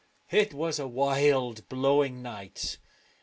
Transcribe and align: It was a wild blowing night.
It 0.31 0.51
was 0.51 0.79
a 0.79 0.87
wild 0.87 1.69
blowing 1.69 2.23
night. 2.23 2.79